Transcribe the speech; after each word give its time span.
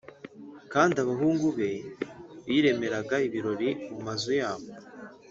kandi 0.73 0.95
abahungu 1.03 1.47
be 1.57 1.71
biremeraga 2.45 3.15
ibirori 3.27 3.69
mu 3.91 3.99
mazu 4.05 4.31
yabo 4.41 4.67